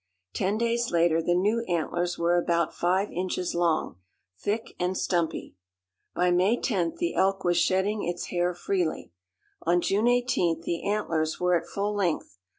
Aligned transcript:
Ten 0.33 0.57
days 0.57 0.89
later 0.89 1.21
the 1.21 1.35
new 1.35 1.63
antlers 1.67 2.17
were 2.17 2.35
about 2.35 2.73
five 2.73 3.11
inches 3.11 3.53
long, 3.53 3.97
thick 4.35 4.73
and 4.79 4.97
stumpy. 4.97 5.55
By 6.15 6.31
May 6.31 6.57
10th 6.57 6.97
the 6.97 7.13
elk 7.13 7.43
was 7.43 7.57
shedding 7.57 8.03
its 8.03 8.29
hair 8.31 8.55
freely. 8.55 9.11
On 9.61 9.79
June 9.79 10.05
18th 10.05 10.63
the 10.63 10.89
antlers 10.89 11.39
were 11.39 11.55
at 11.55 11.67
full 11.67 11.93
length. 11.93 12.39